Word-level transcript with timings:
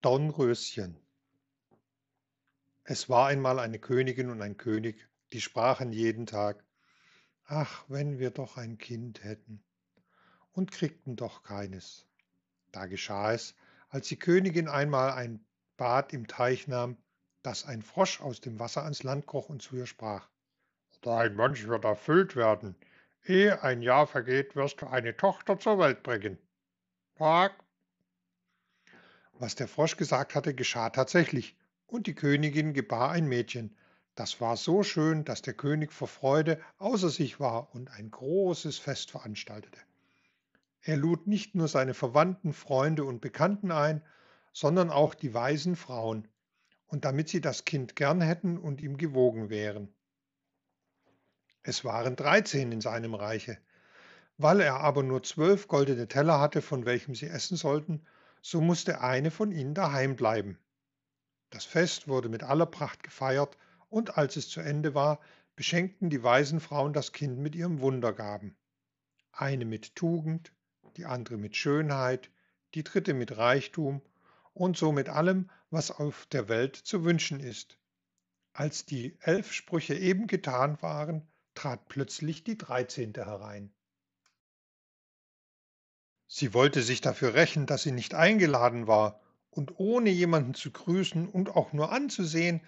Dornröschen 0.00 0.96
Es 2.84 3.08
war 3.08 3.26
einmal 3.26 3.58
eine 3.58 3.80
Königin 3.80 4.30
und 4.30 4.40
ein 4.42 4.56
König, 4.56 5.08
die 5.32 5.40
sprachen 5.40 5.92
jeden 5.92 6.24
Tag: 6.24 6.62
»Ach, 7.46 7.84
wenn 7.88 8.20
wir 8.20 8.30
doch 8.30 8.56
ein 8.56 8.78
Kind 8.78 9.24
hätten!« 9.24 9.60
und 10.52 10.70
kriegten 10.70 11.16
doch 11.16 11.42
keines. 11.42 12.06
Da 12.70 12.86
geschah 12.86 13.32
es, 13.32 13.56
als 13.88 14.06
die 14.06 14.20
Königin 14.20 14.68
einmal 14.68 15.14
ein 15.14 15.44
Bad 15.76 16.12
im 16.12 16.28
Teich 16.28 16.68
nahm, 16.68 16.96
dass 17.42 17.64
ein 17.64 17.82
Frosch 17.82 18.20
aus 18.20 18.40
dem 18.40 18.60
Wasser 18.60 18.84
ans 18.84 19.02
Land 19.02 19.26
kroch 19.26 19.48
und 19.48 19.62
zu 19.62 19.74
ihr 19.74 19.86
sprach: 19.86 20.28
»Dein 21.00 21.36
Wunsch 21.36 21.66
wird 21.66 21.84
erfüllt 21.84 22.36
werden. 22.36 22.76
Ehe 23.24 23.64
ein 23.64 23.82
Jahr 23.82 24.06
vergeht, 24.06 24.54
wirst 24.54 24.80
du 24.80 24.86
eine 24.86 25.16
Tochter 25.16 25.58
zur 25.58 25.80
Welt 25.80 26.04
bringen.« 26.04 26.38
»Tag!« 27.16 27.64
Was 29.40 29.54
der 29.54 29.68
Frosch 29.68 29.96
gesagt 29.96 30.34
hatte, 30.34 30.54
geschah 30.54 30.90
tatsächlich, 30.90 31.56
und 31.86 32.06
die 32.06 32.14
Königin 32.14 32.74
gebar 32.74 33.10
ein 33.10 33.26
Mädchen. 33.26 33.74
Das 34.14 34.40
war 34.40 34.56
so 34.56 34.82
schön, 34.82 35.24
dass 35.24 35.42
der 35.42 35.54
König 35.54 35.92
vor 35.92 36.08
Freude 36.08 36.60
außer 36.78 37.08
sich 37.08 37.40
war 37.40 37.74
und 37.74 37.90
ein 37.90 38.10
großes 38.10 38.78
Fest 38.78 39.10
veranstaltete. 39.10 39.78
Er 40.82 40.96
lud 40.96 41.26
nicht 41.26 41.54
nur 41.54 41.68
seine 41.68 41.94
Verwandten, 41.94 42.52
Freunde 42.52 43.04
und 43.04 43.20
Bekannten 43.20 43.70
ein, 43.70 44.02
sondern 44.52 44.90
auch 44.90 45.14
die 45.14 45.34
weisen 45.34 45.76
Frauen, 45.76 46.26
und 46.86 47.04
damit 47.04 47.28
sie 47.28 47.40
das 47.40 47.64
Kind 47.64 47.96
gern 47.96 48.20
hätten 48.20 48.58
und 48.58 48.80
ihm 48.80 48.96
gewogen 48.96 49.50
wären. 49.50 49.92
Es 51.62 51.84
waren 51.84 52.16
dreizehn 52.16 52.72
in 52.72 52.80
seinem 52.80 53.14
Reiche. 53.14 53.58
Weil 54.38 54.60
er 54.60 54.80
aber 54.80 55.02
nur 55.02 55.22
zwölf 55.22 55.68
goldene 55.68 56.08
Teller 56.08 56.40
hatte, 56.40 56.62
von 56.62 56.86
welchem 56.86 57.14
sie 57.14 57.26
essen 57.26 57.56
sollten, 57.56 58.06
so 58.42 58.60
musste 58.60 59.00
eine 59.00 59.30
von 59.30 59.52
ihnen 59.52 59.74
daheim 59.74 60.16
bleiben. 60.16 60.58
Das 61.50 61.64
Fest 61.64 62.08
wurde 62.08 62.28
mit 62.28 62.42
aller 62.42 62.66
Pracht 62.66 63.02
gefeiert, 63.02 63.56
und 63.88 64.18
als 64.18 64.36
es 64.36 64.48
zu 64.48 64.60
Ende 64.60 64.94
war, 64.94 65.18
beschenkten 65.56 66.10
die 66.10 66.22
weisen 66.22 66.60
Frauen 66.60 66.92
das 66.92 67.12
Kind 67.12 67.38
mit 67.38 67.54
ihren 67.54 67.80
Wundergaben. 67.80 68.56
Eine 69.32 69.64
mit 69.64 69.96
Tugend, 69.96 70.52
die 70.96 71.06
andere 71.06 71.36
mit 71.36 71.56
Schönheit, 71.56 72.30
die 72.74 72.84
dritte 72.84 73.14
mit 73.14 73.36
Reichtum 73.36 74.02
und 74.52 74.76
so 74.76 74.92
mit 74.92 75.08
allem, 75.08 75.50
was 75.70 75.90
auf 75.90 76.26
der 76.26 76.48
Welt 76.48 76.76
zu 76.76 77.04
wünschen 77.04 77.40
ist. 77.40 77.78
Als 78.52 78.84
die 78.84 79.16
elf 79.20 79.52
Sprüche 79.52 79.94
eben 79.94 80.26
getan 80.26 80.80
waren, 80.82 81.26
trat 81.54 81.88
plötzlich 81.88 82.44
die 82.44 82.58
dreizehnte 82.58 83.24
herein. 83.24 83.72
Sie 86.30 86.52
wollte 86.52 86.82
sich 86.82 87.00
dafür 87.00 87.32
rächen, 87.32 87.64
dass 87.64 87.82
sie 87.82 87.90
nicht 87.90 88.14
eingeladen 88.14 88.86
war, 88.86 89.18
und 89.50 89.80
ohne 89.80 90.10
jemanden 90.10 90.52
zu 90.52 90.70
grüßen 90.70 91.26
und 91.26 91.56
auch 91.56 91.72
nur 91.72 91.90
anzusehen, 91.90 92.60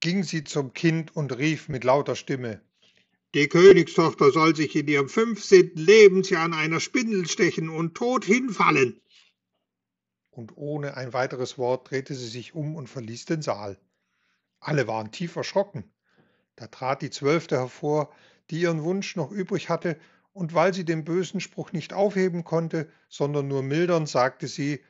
ging 0.00 0.24
sie 0.24 0.42
zum 0.42 0.74
Kind 0.74 1.14
und 1.14 1.38
rief 1.38 1.68
mit 1.68 1.84
lauter 1.84 2.16
Stimme 2.16 2.60
Die 3.32 3.48
Königstochter 3.48 4.32
soll 4.32 4.56
sich 4.56 4.74
in 4.74 4.88
ihrem 4.88 5.08
fünfzehnten 5.08 5.78
Lebensjahr 5.78 6.44
an 6.44 6.54
einer 6.54 6.80
Spindel 6.80 7.28
stechen 7.28 7.68
und 7.68 7.94
tot 7.94 8.24
hinfallen. 8.24 9.00
Und 10.30 10.56
ohne 10.56 10.96
ein 10.96 11.12
weiteres 11.12 11.56
Wort 11.56 11.90
drehte 11.90 12.14
sie 12.14 12.28
sich 12.28 12.54
um 12.54 12.74
und 12.74 12.88
verließ 12.88 13.26
den 13.26 13.42
Saal. 13.42 13.78
Alle 14.58 14.88
waren 14.88 15.12
tief 15.12 15.36
erschrocken. 15.36 15.84
Da 16.56 16.66
trat 16.66 17.00
die 17.00 17.10
Zwölfte 17.10 17.58
hervor, 17.58 18.12
die 18.50 18.60
ihren 18.60 18.82
Wunsch 18.82 19.14
noch 19.14 19.30
übrig 19.30 19.68
hatte 19.68 19.98
und 20.34 20.52
weil 20.52 20.74
sie 20.74 20.84
den 20.84 21.04
bösen 21.04 21.40
Spruch 21.40 21.72
nicht 21.72 21.94
aufheben 21.94 22.44
konnte, 22.44 22.90
sondern 23.08 23.48
nur 23.48 23.62
mildern, 23.62 24.06
sagte 24.06 24.48
sie, 24.48 24.80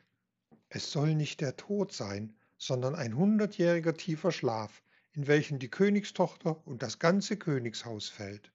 es 0.70 0.90
soll 0.90 1.14
nicht 1.14 1.40
der 1.40 1.56
Tod 1.56 1.92
sein, 1.92 2.34
sondern 2.56 2.94
ein 2.94 3.16
hundertjähriger 3.16 3.94
tiefer 3.94 4.32
Schlaf, 4.32 4.82
in 5.12 5.26
welchen 5.26 5.58
die 5.58 5.70
Königstochter 5.70 6.66
und 6.66 6.82
das 6.82 6.98
ganze 6.98 7.36
Königshaus 7.36 8.08
fällt. 8.08 8.50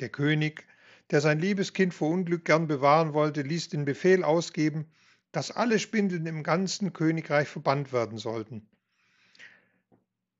Der 0.00 0.08
König, 0.08 0.66
der 1.12 1.20
sein 1.20 1.38
liebes 1.38 1.72
Kind 1.72 1.94
vor 1.94 2.10
Unglück 2.10 2.44
gern 2.44 2.66
bewahren 2.66 3.14
wollte, 3.14 3.42
ließ 3.42 3.68
den 3.68 3.84
Befehl 3.84 4.24
ausgeben, 4.24 4.90
dass 5.30 5.52
alle 5.52 5.78
Spindeln 5.78 6.26
im 6.26 6.42
ganzen 6.42 6.92
Königreich 6.92 7.48
verbannt 7.48 7.92
werden 7.92 8.18
sollten. 8.18 8.68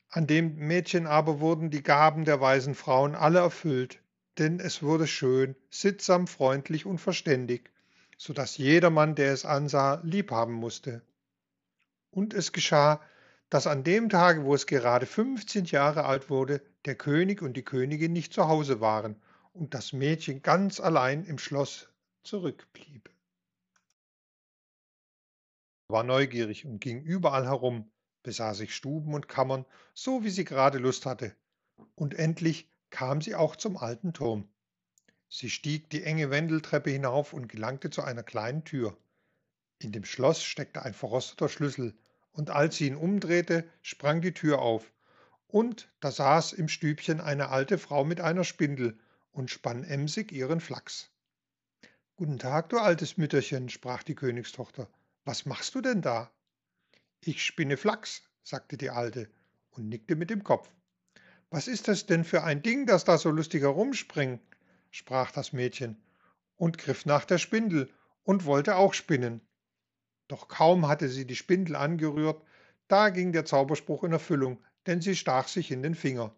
An 0.08 0.26
dem 0.26 0.56
Mädchen 0.56 1.06
aber 1.06 1.38
wurden 1.38 1.70
die 1.70 1.82
Gaben 1.82 2.24
der 2.24 2.40
weisen 2.40 2.74
Frauen 2.74 3.14
alle 3.14 3.38
erfüllt, 3.38 4.00
denn 4.38 4.60
es 4.60 4.82
wurde 4.82 5.06
schön, 5.06 5.56
sittsam, 5.70 6.26
freundlich 6.26 6.86
und 6.86 6.98
verständig, 6.98 7.70
so 8.16 8.32
dass 8.32 8.56
jedermann, 8.56 9.14
der 9.14 9.32
es 9.32 9.44
ansah, 9.44 10.00
liebhaben 10.04 10.54
musste. 10.54 11.02
Und 12.10 12.34
es 12.34 12.52
geschah, 12.52 13.00
dass 13.50 13.66
an 13.66 13.84
dem 13.84 14.08
Tage, 14.08 14.44
wo 14.44 14.54
es 14.54 14.66
gerade 14.66 15.06
15 15.06 15.66
Jahre 15.66 16.04
alt 16.04 16.30
wurde, 16.30 16.62
der 16.84 16.94
König 16.94 17.42
und 17.42 17.56
die 17.56 17.64
Königin 17.64 18.12
nicht 18.12 18.32
zu 18.32 18.48
Hause 18.48 18.80
waren 18.80 19.16
und 19.52 19.74
das 19.74 19.92
Mädchen 19.92 20.42
ganz 20.42 20.80
allein 20.80 21.24
im 21.24 21.38
Schloss 21.38 21.88
zurückblieb. 22.22 23.10
war 25.88 26.02
neugierig 26.02 26.64
und 26.64 26.80
ging 26.80 27.02
überall 27.02 27.46
herum, 27.46 27.90
besah 28.22 28.54
sich 28.54 28.74
Stuben 28.74 29.14
und 29.14 29.28
Kammern, 29.28 29.64
so 29.92 30.24
wie 30.24 30.30
sie 30.30 30.44
gerade 30.44 30.78
Lust 30.78 31.06
hatte. 31.06 31.36
Und 31.94 32.14
endlich 32.14 32.68
kam 32.94 33.20
sie 33.20 33.34
auch 33.34 33.56
zum 33.56 33.76
alten 33.76 34.12
Turm. 34.12 34.48
Sie 35.28 35.50
stieg 35.50 35.90
die 35.90 36.04
enge 36.04 36.30
Wendeltreppe 36.30 36.90
hinauf 36.90 37.32
und 37.32 37.48
gelangte 37.48 37.90
zu 37.90 38.02
einer 38.02 38.22
kleinen 38.22 38.62
Tür. 38.62 38.96
In 39.80 39.90
dem 39.90 40.04
Schloss 40.04 40.44
steckte 40.44 40.82
ein 40.82 40.94
verrosteter 40.94 41.48
Schlüssel, 41.48 41.92
und 42.30 42.50
als 42.50 42.76
sie 42.76 42.86
ihn 42.86 42.94
umdrehte, 42.94 43.68
sprang 43.82 44.20
die 44.20 44.32
Tür 44.32 44.60
auf, 44.62 44.92
und 45.48 45.88
da 45.98 46.12
saß 46.12 46.52
im 46.52 46.68
Stübchen 46.68 47.20
eine 47.20 47.48
alte 47.48 47.78
Frau 47.78 48.04
mit 48.04 48.20
einer 48.20 48.44
Spindel 48.44 48.96
und 49.32 49.50
spann 49.50 49.82
emsig 49.82 50.30
ihren 50.30 50.60
Flachs. 50.60 51.10
Guten 52.14 52.38
Tag, 52.38 52.68
du 52.68 52.78
altes 52.78 53.16
Mütterchen, 53.16 53.70
sprach 53.70 54.04
die 54.04 54.14
Königstochter. 54.14 54.88
Was 55.24 55.46
machst 55.46 55.74
du 55.74 55.80
denn 55.80 56.00
da? 56.00 56.30
Ich 57.20 57.42
spinne 57.42 57.76
Flachs, 57.76 58.22
sagte 58.44 58.76
die 58.76 58.90
Alte 58.90 59.28
und 59.72 59.88
nickte 59.88 60.14
mit 60.14 60.30
dem 60.30 60.44
Kopf. 60.44 60.70
Was 61.54 61.68
ist 61.68 61.86
das 61.86 62.04
denn 62.06 62.24
für 62.24 62.42
ein 62.42 62.62
Ding, 62.62 62.84
das 62.84 63.04
da 63.04 63.16
so 63.16 63.30
lustig 63.30 63.62
herumspringt? 63.62 64.40
sprach 64.90 65.30
das 65.30 65.52
Mädchen 65.52 65.96
und 66.56 66.78
griff 66.78 67.06
nach 67.06 67.24
der 67.24 67.38
Spindel 67.38 67.88
und 68.24 68.44
wollte 68.44 68.74
auch 68.74 68.92
spinnen. 68.92 69.40
Doch 70.26 70.48
kaum 70.48 70.88
hatte 70.88 71.08
sie 71.08 71.28
die 71.28 71.36
Spindel 71.36 71.76
angerührt, 71.76 72.42
da 72.88 73.10
ging 73.10 73.30
der 73.30 73.44
Zauberspruch 73.44 74.02
in 74.02 74.10
Erfüllung, 74.10 74.58
denn 74.86 75.00
sie 75.00 75.14
stach 75.14 75.46
sich 75.46 75.70
in 75.70 75.84
den 75.84 75.94
Finger. 75.94 76.34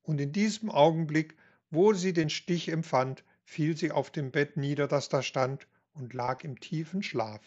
Und 0.00 0.22
in 0.22 0.32
diesem 0.32 0.70
Augenblick, 0.70 1.36
wo 1.68 1.92
sie 1.92 2.14
den 2.14 2.30
Stich 2.30 2.70
empfand, 2.70 3.24
fiel 3.44 3.76
sie 3.76 3.92
auf 3.92 4.10
dem 4.10 4.30
Bett 4.30 4.56
nieder, 4.56 4.88
das 4.88 5.10
da 5.10 5.20
stand, 5.20 5.68
und 5.92 6.14
lag 6.14 6.44
im 6.44 6.60
tiefen 6.60 7.02
Schlaf. 7.02 7.42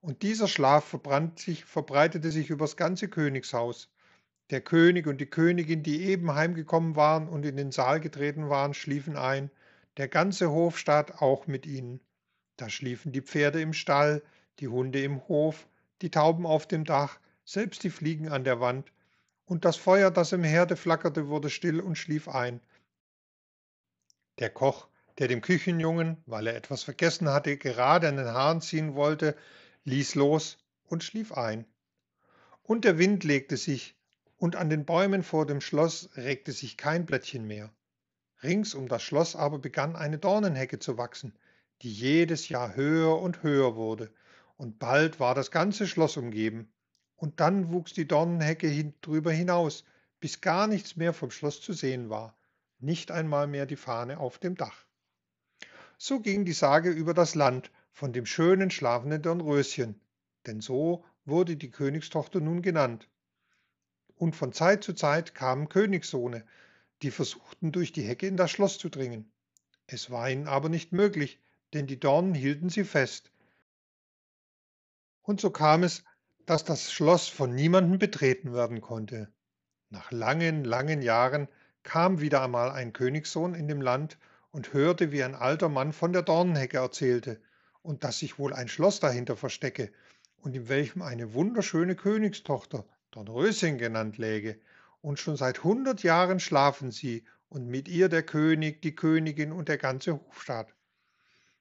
Und 0.00 0.22
dieser 0.22 0.48
Schlaf 0.48 0.96
sich, 1.36 1.66
verbreitete 1.66 2.30
sich 2.30 2.48
übers 2.48 2.78
ganze 2.78 3.08
Königshaus. 3.08 3.90
Der 4.50 4.62
König 4.62 5.06
und 5.06 5.20
die 5.20 5.26
Königin, 5.26 5.82
die 5.82 6.04
eben 6.04 6.34
heimgekommen 6.34 6.96
waren 6.96 7.28
und 7.28 7.44
in 7.44 7.56
den 7.56 7.70
Saal 7.70 8.00
getreten 8.00 8.48
waren, 8.48 8.72
schliefen 8.72 9.16
ein, 9.16 9.50
der 9.98 10.08
ganze 10.08 10.50
Hofstaat 10.50 11.20
auch 11.20 11.46
mit 11.46 11.66
ihnen. 11.66 12.00
Da 12.56 12.70
schliefen 12.70 13.12
die 13.12 13.20
Pferde 13.20 13.60
im 13.60 13.74
Stall, 13.74 14.22
die 14.58 14.68
Hunde 14.68 15.02
im 15.02 15.26
Hof, 15.28 15.68
die 16.00 16.10
Tauben 16.10 16.46
auf 16.46 16.66
dem 16.66 16.84
Dach, 16.84 17.20
selbst 17.44 17.82
die 17.82 17.90
Fliegen 17.90 18.28
an 18.28 18.44
der 18.44 18.60
Wand, 18.60 18.92
und 19.44 19.64
das 19.64 19.76
Feuer, 19.76 20.10
das 20.10 20.32
im 20.32 20.44
Herde 20.44 20.76
flackerte, 20.76 21.28
wurde 21.28 21.50
still 21.50 21.80
und 21.80 21.96
schlief 21.96 22.28
ein. 22.28 22.60
Der 24.38 24.50
Koch, 24.50 24.88
der 25.18 25.28
dem 25.28 25.40
Küchenjungen, 25.40 26.22
weil 26.26 26.46
er 26.46 26.56
etwas 26.56 26.82
vergessen 26.82 27.28
hatte, 27.28 27.56
gerade 27.56 28.08
an 28.08 28.16
den 28.16 28.28
Haaren 28.28 28.60
ziehen 28.60 28.94
wollte, 28.94 29.36
ließ 29.84 30.14
los 30.14 30.58
und 30.84 31.02
schlief 31.02 31.32
ein. 31.32 31.64
Und 32.62 32.84
der 32.84 32.98
Wind 32.98 33.24
legte 33.24 33.56
sich, 33.56 33.97
und 34.38 34.56
an 34.56 34.70
den 34.70 34.84
Bäumen 34.84 35.22
vor 35.22 35.46
dem 35.46 35.60
Schloss 35.60 36.10
regte 36.16 36.52
sich 36.52 36.76
kein 36.76 37.04
Blättchen 37.06 37.46
mehr. 37.46 37.70
Rings 38.42 38.74
um 38.74 38.88
das 38.88 39.02
Schloss 39.02 39.34
aber 39.34 39.58
begann 39.58 39.96
eine 39.96 40.18
Dornenhecke 40.18 40.78
zu 40.78 40.96
wachsen, 40.96 41.36
die 41.82 41.92
jedes 41.92 42.48
Jahr 42.48 42.76
höher 42.76 43.20
und 43.20 43.42
höher 43.42 43.74
wurde, 43.74 44.12
und 44.56 44.78
bald 44.78 45.18
war 45.18 45.34
das 45.34 45.50
ganze 45.50 45.86
Schloss 45.86 46.16
umgeben, 46.16 46.72
und 47.16 47.40
dann 47.40 47.72
wuchs 47.72 47.92
die 47.92 48.06
Dornenhecke 48.06 48.68
hin, 48.68 48.94
drüber 49.00 49.32
hinaus, 49.32 49.84
bis 50.20 50.40
gar 50.40 50.68
nichts 50.68 50.96
mehr 50.96 51.12
vom 51.12 51.32
Schloss 51.32 51.60
zu 51.60 51.72
sehen 51.72 52.08
war, 52.08 52.36
nicht 52.78 53.10
einmal 53.10 53.48
mehr 53.48 53.66
die 53.66 53.76
Fahne 53.76 54.18
auf 54.18 54.38
dem 54.38 54.54
Dach. 54.56 54.86
So 55.96 56.20
ging 56.20 56.44
die 56.44 56.52
Sage 56.52 56.90
über 56.90 57.12
das 57.12 57.34
Land 57.34 57.72
von 57.90 58.12
dem 58.12 58.24
schönen 58.24 58.70
schlafenden 58.70 59.20
Dornröschen, 59.20 60.00
denn 60.46 60.60
so 60.60 61.04
wurde 61.24 61.56
die 61.56 61.70
Königstochter 61.70 62.40
nun 62.40 62.62
genannt, 62.62 63.08
und 64.18 64.36
von 64.36 64.52
Zeit 64.52 64.84
zu 64.84 64.92
Zeit 64.92 65.34
kamen 65.34 65.68
Königssohne, 65.68 66.44
die 67.02 67.10
versuchten 67.10 67.72
durch 67.72 67.92
die 67.92 68.02
Hecke 68.02 68.26
in 68.26 68.36
das 68.36 68.50
Schloss 68.50 68.78
zu 68.78 68.88
dringen. 68.88 69.30
Es 69.86 70.10
war 70.10 70.28
ihnen 70.28 70.48
aber 70.48 70.68
nicht 70.68 70.92
möglich, 70.92 71.40
denn 71.72 71.86
die 71.86 72.00
Dornen 72.00 72.34
hielten 72.34 72.68
sie 72.68 72.84
fest. 72.84 73.30
Und 75.22 75.40
so 75.40 75.50
kam 75.50 75.82
es, 75.82 76.04
dass 76.46 76.64
das 76.64 76.92
Schloss 76.92 77.28
von 77.28 77.54
niemandem 77.54 77.98
betreten 77.98 78.52
werden 78.52 78.80
konnte. 78.80 79.28
Nach 79.90 80.10
langen, 80.10 80.64
langen 80.64 81.02
Jahren 81.02 81.48
kam 81.82 82.20
wieder 82.20 82.42
einmal 82.42 82.70
ein 82.70 82.92
Königssohn 82.92 83.54
in 83.54 83.68
dem 83.68 83.80
Land 83.80 84.18
und 84.50 84.72
hörte, 84.72 85.12
wie 85.12 85.22
ein 85.22 85.34
alter 85.34 85.68
Mann 85.68 85.92
von 85.92 86.12
der 86.12 86.22
Dornenhecke 86.22 86.78
erzählte 86.78 87.40
und 87.82 88.04
dass 88.04 88.18
sich 88.18 88.38
wohl 88.38 88.52
ein 88.52 88.68
Schloss 88.68 89.00
dahinter 89.00 89.36
verstecke 89.36 89.92
und 90.36 90.56
in 90.56 90.68
welchem 90.68 91.02
eine 91.02 91.34
wunderschöne 91.34 91.96
Königstochter, 91.96 92.84
Dornröschen 93.10 93.78
genannt, 93.78 94.18
läge. 94.18 94.60
Und 95.00 95.18
schon 95.18 95.36
seit 95.36 95.64
hundert 95.64 96.02
Jahren 96.02 96.40
schlafen 96.40 96.90
sie 96.90 97.24
und 97.48 97.66
mit 97.66 97.88
ihr 97.88 98.08
der 98.08 98.22
König, 98.22 98.82
die 98.82 98.94
Königin 98.94 99.52
und 99.52 99.68
der 99.68 99.78
ganze 99.78 100.14
Hofstaat. 100.14 100.74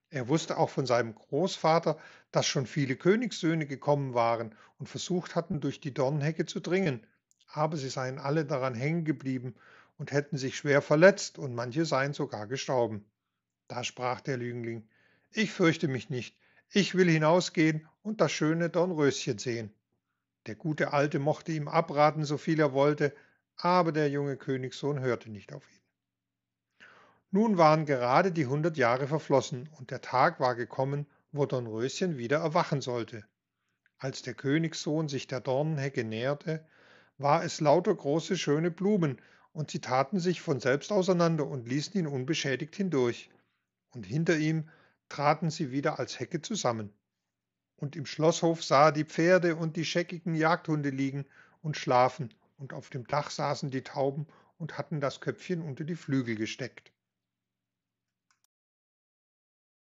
Er 0.10 0.28
wusste 0.28 0.58
auch 0.58 0.70
von 0.70 0.86
seinem 0.86 1.16
Großvater, 1.16 1.98
dass 2.32 2.46
schon 2.46 2.66
viele 2.66 2.96
Königssöhne 2.96 3.66
gekommen 3.66 4.14
waren 4.14 4.56
und 4.80 4.88
versucht 4.88 5.36
hatten, 5.36 5.60
durch 5.60 5.80
die 5.80 5.94
Dornenhecke 5.94 6.46
zu 6.46 6.60
dringen, 6.60 7.06
aber 7.48 7.78
sie 7.78 7.90
seien 7.90 8.18
alle 8.18 8.46
daran 8.46 8.74
hängen 8.74 9.06
geblieben 9.06 9.56
und 9.98 10.12
hätten 10.12 10.38
sich 10.38 10.56
schwer 10.56 10.82
verletzt 10.82 11.38
und 11.38 11.56
manche 11.56 11.86
seien 11.86 12.14
sogar 12.14 12.48
gestorben. 12.48 13.06
Da 13.68 13.84
sprach 13.84 14.22
der 14.22 14.38
Jüngling, 14.38 14.88
ich 15.32 15.52
fürchte 15.52 15.88
mich 15.88 16.10
nicht, 16.10 16.38
ich 16.70 16.96
will 16.96 17.10
hinausgehen 17.10 17.88
und 18.02 18.22
das 18.22 18.32
schöne 18.32 18.70
Dornröschen 18.70 19.40
sehen. 19.40 19.74
Der 20.48 20.56
gute 20.56 20.94
Alte 20.94 21.20
mochte 21.20 21.52
ihm 21.52 21.68
abraten, 21.68 22.24
so 22.24 22.38
viel 22.38 22.60
er 22.60 22.74
wollte, 22.74 23.14
aber 23.58 23.92
der 23.92 24.10
junge 24.10 24.38
Königssohn 24.38 25.00
hörte 25.00 25.30
nicht 25.30 25.54
auf 25.54 25.70
ihn. 25.70 25.82
Nun 27.32 27.58
waren 27.58 27.86
gerade 27.86 28.32
die 28.32 28.46
hundert 28.46 28.78
Jahre 28.78 29.08
verflossen 29.08 29.70
und 29.78 29.92
der 29.92 30.02
Tag 30.02 30.40
war 30.40 30.56
gekommen, 30.56 31.06
wo 31.34 31.46
Dornröschen 31.46 32.18
wieder 32.18 32.38
erwachen 32.38 32.80
sollte. 32.82 33.26
Als 33.98 34.22
der 34.22 34.36
Königssohn 34.36 35.10
sich 35.10 35.28
der 35.28 35.42
Dornenhecke 35.42 36.06
näherte, 36.06 36.66
war 37.18 37.44
es 37.44 37.60
lauter 37.60 37.94
große 37.94 38.38
schöne 38.38 38.72
Blumen, 38.72 39.22
und 39.52 39.72
sie 39.72 39.82
taten 39.82 40.20
sich 40.20 40.40
von 40.42 40.60
selbst 40.60 40.92
auseinander 40.92 41.48
und 41.48 41.68
ließen 41.68 42.00
ihn 42.00 42.08
unbeschädigt 42.08 42.76
hindurch. 42.76 43.32
Und 43.90 44.06
hinter 44.06 44.38
ihm 44.38 44.70
traten 45.10 45.50
sie 45.50 45.72
wieder 45.72 45.98
als 45.98 46.20
Hecke 46.20 46.42
zusammen. 46.42 46.94
Und 47.78 47.96
im 47.96 48.06
Schlosshof 48.06 48.64
sah 48.64 48.88
er 48.88 48.92
die 48.92 49.06
Pferde 49.06 49.56
und 49.56 49.78
die 49.78 49.86
scheckigen 49.86 50.36
Jagdhunde 50.36 50.90
liegen 50.90 51.26
und 51.62 51.78
schlafen, 51.78 52.34
und 52.58 52.74
auf 52.74 52.90
dem 52.90 53.08
Dach 53.08 53.30
saßen 53.30 53.72
die 53.72 53.84
Tauben 53.84 54.28
und 54.58 54.78
hatten 54.78 55.00
das 55.00 55.22
Köpfchen 55.22 55.62
unter 55.62 55.84
die 55.84 55.96
Flügel 55.96 56.36
gesteckt. 56.36 56.92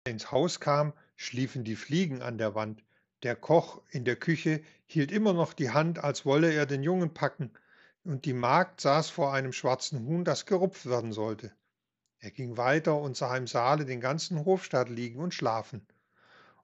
ins 0.05 0.31
Haus 0.31 0.61
kam, 0.61 0.93
schliefen 1.17 1.63
die 1.65 1.77
Fliegen 1.77 2.23
an 2.23 2.39
der 2.39 2.55
Wand, 2.55 2.83
der 3.23 3.37
Koch 3.37 3.83
in 3.91 4.05
der 4.05 4.17
Küche 4.17 4.63
hielt 4.87 5.13
immer 5.13 5.33
noch 5.33 5.53
die 5.53 5.71
Hand, 5.71 5.99
als 5.99 6.25
wolle 6.25 6.53
er 6.53 6.67
den 6.67 6.83
Jungen 6.83 7.13
packen, 7.15 7.51
und 8.03 8.25
die 8.25 8.33
Magd 8.33 8.81
saß 8.81 9.11
vor 9.11 9.33
einem 9.33 9.53
schwarzen 9.53 10.07
Huhn, 10.07 10.25
das 10.25 10.47
gerupft 10.47 10.87
werden 10.87 11.13
sollte. 11.13 11.53
Er 12.19 12.31
ging 12.31 12.57
weiter 12.57 12.97
und 12.97 13.17
sah 13.17 13.37
im 13.37 13.47
Saale 13.47 13.85
den 13.85 14.01
ganzen 14.01 14.45
Hofstaat 14.45 14.89
liegen 14.89 15.21
und 15.21 15.35
schlafen. 15.35 15.87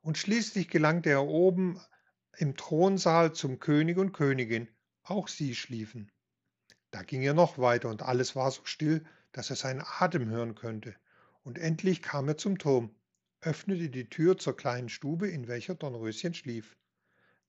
Und 0.07 0.19
schließlich 0.19 0.69
gelangte 0.69 1.11
er 1.11 1.25
oben 1.25 1.81
im 2.37 2.57
Thronsaal 2.57 3.33
zum 3.33 3.59
König 3.59 3.99
und 3.99 4.13
Königin, 4.13 4.69
auch 5.03 5.27
sie 5.27 5.57
schliefen. 5.57 6.13
Da 6.93 7.03
ging 7.03 7.23
er 7.23 7.35
noch 7.35 7.59
weiter 7.59 7.89
und 7.89 8.03
alles 8.03 8.37
war 8.37 8.53
so 8.53 8.65
still, 8.67 9.05
dass 9.33 9.51
er 9.51 9.57
seinen 9.57 9.83
Atem 9.85 10.29
hören 10.29 10.55
könnte. 10.55 10.95
Und 11.43 11.59
endlich 11.59 12.03
kam 12.03 12.29
er 12.29 12.37
zum 12.37 12.57
Turm 12.57 12.95
öffnete 13.41 13.91
die 13.91 14.09
Tür 14.09 14.39
zur 14.39 14.57
kleinen 14.57 14.89
Stube, 14.89 15.29
in 15.29 15.49
welcher 15.49 15.75
Dornröschen 15.75 16.35
schlief. 16.35 16.77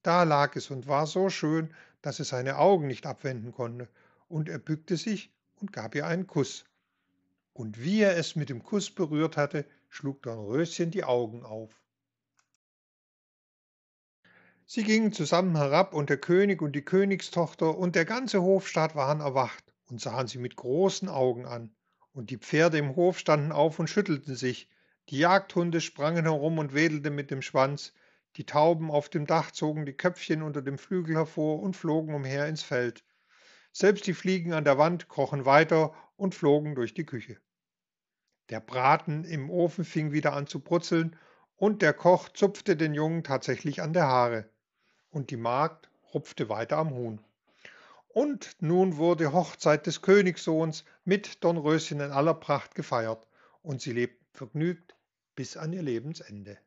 Da 0.02 0.24
lag 0.24 0.56
es 0.56 0.72
und 0.72 0.88
war 0.88 1.06
so 1.06 1.30
schön, 1.30 1.72
dass 2.02 2.20
es 2.20 2.30
seine 2.30 2.58
Augen 2.58 2.88
nicht 2.88 3.06
abwenden 3.06 3.52
konnte, 3.52 3.88
und 4.30 4.50
er 4.50 4.58
bückte 4.58 4.98
sich 4.98 5.32
und 5.58 5.72
gab 5.72 5.94
ihr 5.94 6.08
einen 6.08 6.26
Kuss. 6.26 6.66
Und 7.54 7.84
wie 7.84 8.02
er 8.02 8.18
es 8.18 8.36
mit 8.36 8.50
dem 8.50 8.64
Kuss 8.64 8.90
berührt 8.90 9.38
hatte, 9.38 9.64
schlug 9.90 10.24
Dornröschen 10.24 10.90
die 10.90 11.04
Augen 11.04 11.44
auf. 11.44 11.84
Sie 14.70 14.84
gingen 14.84 15.14
zusammen 15.14 15.56
herab, 15.56 15.94
und 15.94 16.10
der 16.10 16.18
König 16.18 16.62
und 16.62 16.74
die 16.76 16.84
Königstochter 16.84 17.78
und 17.78 17.96
der 17.96 18.04
ganze 18.04 18.42
Hofstaat 18.42 18.96
waren 18.96 19.22
erwacht 19.22 19.64
und 19.86 20.02
sahen 20.02 20.28
sie 20.28 20.40
mit 20.40 20.58
großen 20.58 21.08
Augen 21.08 21.46
an. 21.46 21.74
Und 22.12 22.32
die 22.32 22.38
Pferde 22.38 22.78
im 22.78 22.98
Hof 22.98 23.18
standen 23.18 23.54
auf 23.54 23.80
und 23.80 23.90
schüttelten 23.90 24.36
sich, 24.36 24.70
die 25.08 25.20
Jagdhunde 25.20 25.80
sprangen 25.80 26.26
herum 26.26 26.58
und 26.58 26.74
wedelten 26.74 27.16
mit 27.16 27.32
dem 27.32 27.42
Schwanz, 27.42 27.94
die 28.36 28.46
Tauben 28.46 28.92
auf 28.92 29.08
dem 29.08 29.26
Dach 29.26 29.52
zogen 29.52 29.86
die 29.86 29.94
Köpfchen 29.94 30.42
unter 30.42 30.62
dem 30.62 30.78
Flügel 30.78 31.16
hervor 31.16 31.62
und 31.62 31.78
flogen 31.78 32.14
umher 32.14 32.46
ins 32.50 32.62
Feld. 32.62 33.06
Selbst 33.72 34.06
die 34.06 34.14
Fliegen 34.14 34.52
an 34.52 34.66
der 34.66 34.78
Wand 34.78 35.08
krochen 35.08 35.46
weiter 35.46 35.94
und 36.18 36.36
flogen 36.36 36.76
durch 36.76 36.94
die 36.94 37.06
Küche. 37.06 37.38
Der 38.50 38.60
Braten 38.60 39.24
im 39.24 39.50
Ofen 39.50 39.86
fing 39.86 40.12
wieder 40.12 40.34
an 40.34 40.46
zu 40.46 40.60
brutzeln, 40.60 41.16
und 41.56 41.82
der 41.82 41.94
Koch 41.94 42.28
zupfte 42.28 42.76
den 42.76 42.94
Jungen 42.94 43.24
tatsächlich 43.24 43.82
an 43.82 43.94
der 43.94 44.08
Haare, 44.08 44.50
und 45.12 45.32
die 45.32 45.38
Magd 45.38 45.90
rupfte 46.14 46.50
weiter 46.50 46.78
am 46.78 46.92
Huhn. 46.92 47.20
Und 48.10 48.56
nun 48.60 48.98
wurde 48.98 49.34
Hochzeit 49.34 49.86
des 49.86 50.02
Königssohns 50.02 50.86
mit 51.06 51.44
Dornröschen 51.44 52.00
in 52.00 52.12
aller 52.12 52.34
Pracht 52.34 52.76
gefeiert, 52.76 53.28
und 53.62 53.82
sie 53.82 53.94
lebten 53.94 54.26
vergnügt 54.34 54.96
bis 55.36 55.58
an 55.58 55.74
ihr 55.74 55.84
Lebensende. 55.84 56.58